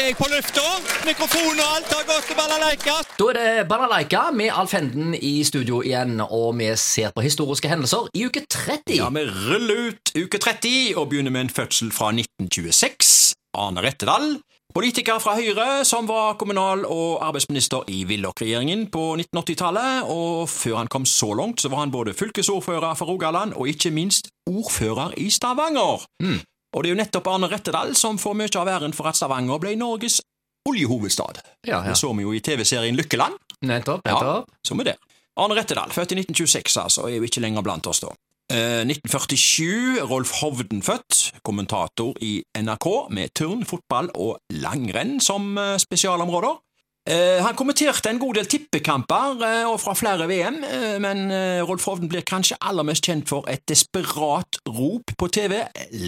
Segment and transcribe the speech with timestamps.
[0.00, 0.64] er jeg på lufta.
[1.06, 2.96] Mikrofon og alt har gått til balalaika.
[3.18, 7.70] Da er det Balalaika med Alf Henden i studio igjen, og vi ser på historiske
[7.70, 8.96] hendelser i uke 30.
[8.98, 13.34] Ja, Vi ruller ut uke 30 og begynner med en fødsel fra 1926.
[13.56, 14.36] Arne Rettedal.
[14.76, 20.90] Politiker fra Høyre som var kommunal- og arbeidsminister i Willoch-regjeringen på 1980-tallet, og før han
[20.92, 25.30] kom så langt, så var han både fylkesordfører for Rogaland og ikke minst ordfører i
[25.30, 26.04] Stavanger.
[26.74, 29.60] Og det er jo nettopp Arne Rettedal som får mye av æren for at Stavanger
[29.62, 30.20] ble Norges
[30.66, 31.40] oljehovedstad.
[31.66, 31.82] Ja, ja.
[31.90, 33.38] Det så vi jo i TV-serien Lykkeland.
[33.66, 34.02] Nettopp.
[34.06, 34.50] Ja, nettopp.
[34.66, 35.02] som er der.
[35.36, 38.10] Arne Rettedal, født i 1926, altså, er jo ikke lenger blant oss da.
[38.52, 45.76] Eh, 1947, Rolf Hovden født, kommentator i NRK med turn, fotball og langrenn som eh,
[45.82, 46.60] spesialområder.
[47.06, 51.28] Eh, han kommenterte en god del tippekamper eh, og fra flere VM, eh, men
[51.68, 55.60] Rolf Hovden blir kanskje aller mest kjent for et desperat rop på TV.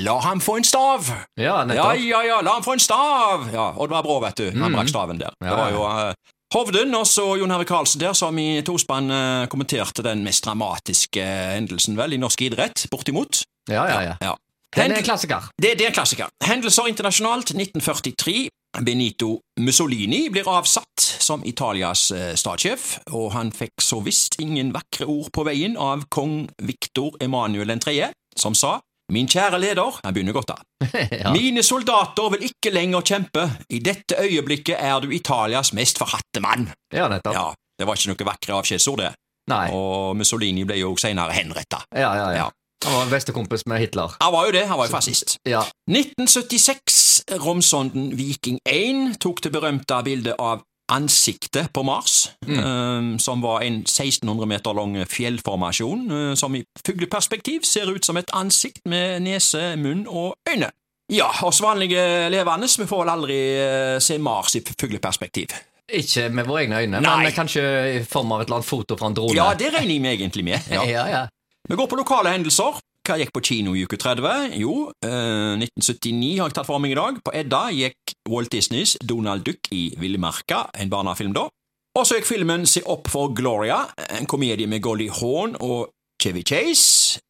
[0.03, 1.07] La ham få en stav!
[1.39, 2.03] Ja, Ja, nettopp.
[2.03, 3.47] ja, ja, la ham få en stav!
[3.55, 4.51] Ja, Oddvar Brå, vet du.
[4.59, 5.39] Han brakk staven der.
[5.39, 5.87] Det var jo
[6.55, 9.13] Hovden og så Jon Herve Karlsen der som i tospann
[9.53, 11.23] kommenterte den mest dramatiske
[11.55, 13.43] hendelsen vel i norsk idrett, bortimot.
[13.69, 14.15] Ja, ja, ja.
[14.25, 14.35] Ja.
[14.77, 15.47] Den er en klassiker.
[15.61, 16.29] det, det er en klassiker.
[16.45, 18.49] Hendelser internasjonalt 1943.
[18.81, 25.09] Benito Mussolini blir avsatt som Italias eh, statssjef, og han fikk så visst ingen vakre
[25.09, 30.35] ord på veien av kong Victor Emanuel 3., som sa Min kjære leder, han begynner
[30.37, 30.57] godt da.
[31.23, 31.31] ja.
[31.33, 33.47] Mine soldater vil ikke lenger kjempe.
[33.73, 36.67] I dette øyeblikket er du Italias mest forhatte mann.
[36.93, 37.33] ja, nettopp.
[37.33, 37.47] Ja,
[37.81, 39.15] det var ikke noe vakre avskjedsord, det.
[39.49, 39.71] Nei.
[39.73, 41.81] Og Mussolini ble jo senere henretta.
[41.97, 42.45] Ja, ja, ja.
[42.45, 42.51] Ja.
[42.87, 44.15] Han var bestekompis med Hitler.
[44.21, 45.37] Han var jo det, han var jo fascist.
[45.47, 45.65] Ja.
[45.91, 50.63] 1976, romsonden Viking 1 tok det berømte bildet av
[50.93, 57.61] ansiktet på Mars, eh, som var en 1600 meter lang fjellformasjon, uh, som i fugleperspektiv
[57.69, 60.71] ser ut som et ansikt med nese, munn og øyne.
[61.13, 65.53] Ja, oss vanlige levende, vi får vel aldri uh, se Mars i fugleperspektiv.
[65.89, 67.17] Ikke med våre egne øyne, Nei.
[67.25, 67.63] men kanskje
[67.97, 69.37] i form av et eller annet foto fra en drone.
[69.37, 70.73] Ja, det regner jeg med egentlig med.
[70.73, 71.07] ja, Ja.
[71.09, 71.27] ja.
[71.69, 72.79] Vi går på lokale hendelser.
[73.09, 74.57] Hva gikk på kino i uke 30?
[74.61, 77.21] Jo, eh, 1979 har jeg tatt for meg i dag.
[77.25, 81.47] På Edda gikk Walt Disneys Donald Duck i Villmarka, en barnefilm da.
[81.97, 83.87] Og så gikk filmen Se opp for Gloria,
[84.21, 85.89] en komedie med Goldie Hawn og
[86.23, 87.21] Chevy Chase.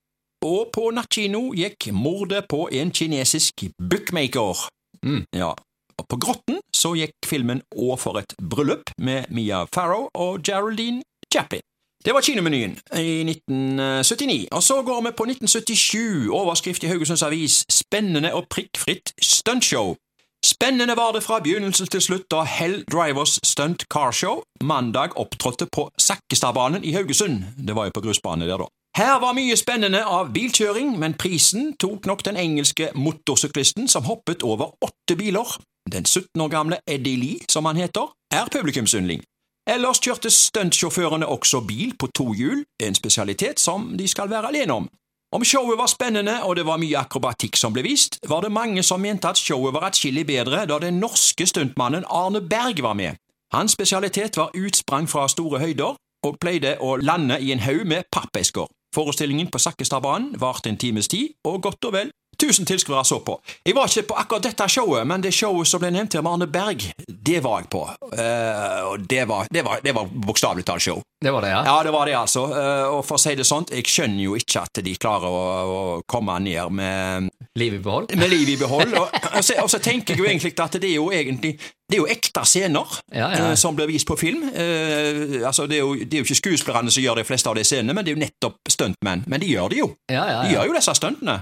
[0.44, 4.68] Og på nattkino gikk Mordet på en kinesisk bookmaker.
[5.06, 5.24] Mm.
[5.34, 5.54] Ja.
[5.98, 11.02] Og på Grotten så gikk filmen Å for et bryllup med Mia Farrow og Geraldine
[11.32, 11.62] Chaplin.
[12.04, 14.46] Det var kinomenyen i 1979.
[14.52, 16.28] Og så går vi på 1977.
[16.30, 19.96] Overskrift i Haugesunds Avis Spennende og prikkfritt stuntshow.
[20.44, 25.66] Spennende var det fra begynnelsen til slutt da Hell Drivers Stunt Car Show mandag opptrådte
[25.66, 27.42] på Sakkestadbanen i Haugesund.
[27.66, 28.68] Det var jo på grusbane der, da.
[28.96, 34.42] Her var mye spennende av bilkjøring, men prisen tok nok den engelske motorsyklisten som hoppet
[34.42, 35.58] over åtte biler.
[35.92, 39.22] Den 17 år gamle Eddie Lee, som han heter, er publikumsyndling.
[39.68, 44.72] Ellers kjørte stuntsjåførene også bil på to hjul, en spesialitet som de skal være alene
[44.72, 44.86] om.
[45.32, 48.82] Om showet var spennende og det var mye akrobatikk som ble vist, var det mange
[48.82, 53.20] som mente at showet var atskillig bedre da den norske stuntmannen Arne Berg var med.
[53.52, 58.08] Hans spesialitet var utsprang fra store høyder og pleide å lande i en haug med
[58.12, 58.64] pappesker.
[58.96, 62.10] Forestillingen på Sakkestadbanen varte en times tid, og godt og vel
[62.48, 63.38] 1000 tilskuere så på.
[63.64, 66.32] Jeg var ikke på akkurat dette showet, men det showet som ble nevnt her med
[66.32, 67.84] Arne Berg, det var jeg på.
[68.12, 71.02] Uh, og det var, det var, det var bokstavelig talt show.
[71.24, 71.62] Det var det, ja.
[71.66, 72.44] Ja, det var det, altså.
[72.46, 75.46] Uh, og for å si det sånn, jeg skjønner jo ikke at de klarer å,
[75.68, 78.14] å komme ned med, Liv i behold.
[78.16, 78.94] med liv i behold.
[78.94, 81.56] Og, og, så, og så tenker jeg jo egentlig at det er jo egentlig
[81.88, 83.44] det er jo ekte scener Ja, ja.
[83.48, 84.42] Uh, som blir vist på film.
[84.52, 87.56] Uh, altså, det er, jo, det er jo ikke skuespillerne som gjør de fleste av
[87.56, 89.24] de scenene, men det er jo nettopp stuntmenn.
[89.26, 89.88] Men de gjør det jo.
[90.12, 91.38] Ja, ja, De gjør jo disse stuntene.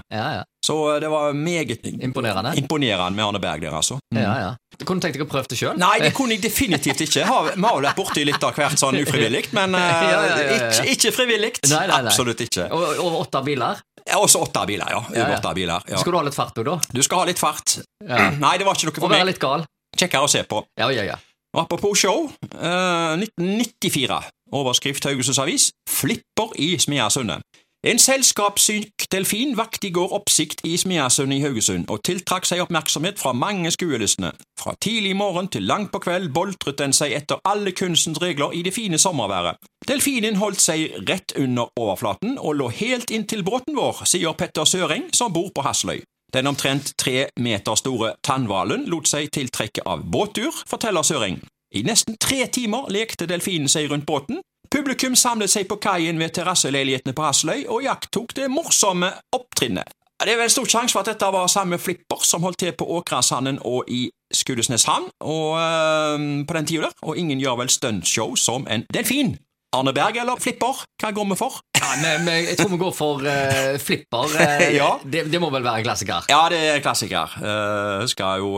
[0.67, 2.51] Så eh, det var meget Imponerende.
[2.59, 3.99] imponerende med Arne Berg der, altså.
[4.15, 4.49] Ja, ja.
[4.77, 5.77] Du kunne tenkt deg å prøve det sjøl?
[5.79, 7.23] Nei, det kunne jeg definitivt ikke.
[7.25, 10.57] Har- Vi har jo vært borti litt av hvert sånn ufrivillig, men eh, Ja, ja.
[10.57, 11.53] Ikke, ikke frivillig.
[11.71, 12.67] Absolutt ikke.
[12.75, 13.79] Og, Over åtte biler?
[14.17, 14.99] Også åtte biler, ja.
[15.07, 15.87] Over åtte biler.
[15.97, 16.75] Skal du ha litt fart òg, da?
[16.95, 17.77] Du skal ha litt fart.
[18.07, 18.29] Ja.
[18.43, 19.31] Nei, det var ikke noe for Og for være meg.
[19.33, 19.65] litt gal?
[19.97, 20.61] Kjekkere å se på.
[20.79, 21.17] Ja, ja, ja.
[21.55, 22.27] Og Apropos show.
[22.59, 24.19] uh, 1994.
[24.53, 25.69] Overskrift Haugesunds Avis.
[25.89, 27.41] Flipper i Smeasundet.
[27.85, 33.19] En selskapssyk delfin vakte i går oppsikt i Smiasund i Haugesund, og tiltrakk seg oppmerksomhet
[33.21, 34.31] fra mange skuelystne.
[34.57, 38.63] Fra tidlig morgen til langt på kveld boltret den seg etter alle kunstens regler i
[38.65, 39.61] det fine sommerværet.
[39.87, 45.11] Delfinen holdt seg rett under overflaten og lå helt inntil båten vår, sier Petter Søring,
[45.13, 46.01] som bor på Hasløy.
[46.33, 51.39] Den omtrent tre meter store tannhvalen lot seg tiltrekke av båttur, forteller Søring.
[51.75, 54.41] I nesten tre timer lekte delfinen seg rundt båten.
[54.73, 59.87] Publikum samlet seg på kaien ved terrasseleilighetene på Hasløy og iakttok det morsomme opptrinnet.
[60.17, 62.87] Det er vel stor sjanse for at dette var samme flipper som holdt til på
[62.97, 68.35] Åkrasanden og i Skudeneshavn og, eh, på den tida der, og ingen gjør vel stuntshow
[68.35, 69.37] som en delfin.
[69.75, 70.79] Arne Berg eller Flipper?
[70.97, 71.59] Hva går vi for?
[71.77, 74.31] Ja, men, men jeg tror vi går for uh, flipper.
[74.41, 74.93] eh, Ja.
[75.03, 76.25] det, det må vel være en klassiker.
[76.31, 77.35] Ja, det er klassiker.
[77.37, 78.07] Uh,
[78.39, 78.53] jo,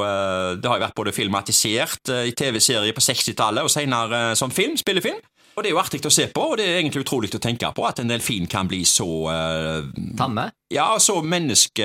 [0.62, 5.20] det har jo vært både filmatisert i TV-serier på 60-tallet og senere som film, spillefilm.
[5.60, 7.68] Og det er jo artig å se på, og det er egentlig utrolig å tenke
[7.76, 10.46] på at en delfin kan bli så uh, Tamme?
[10.72, 11.84] Ja, så menneske,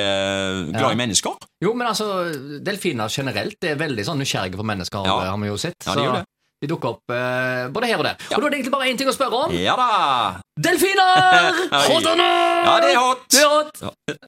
[0.70, 0.92] glad Ja.
[0.94, 1.34] i mennesker.
[1.64, 2.06] Jo, men altså,
[2.62, 5.18] delfiner generelt er veldig sånn nysgjerrige på mennesker, Ja.
[5.32, 5.80] har vi jo sett.
[5.88, 6.24] Ja, de gjør det.
[6.62, 8.14] de dukker opp uh, både her og der.
[8.30, 8.36] Ja.
[8.38, 9.56] Og da er det egentlig bare én ting å spørre om.
[9.58, 9.88] Ja da!
[10.54, 11.58] Delfiner!
[11.90, 12.62] Hot or not?
[12.64, 13.26] Ja, det er hot.
[13.34, 14.20] Det er hot.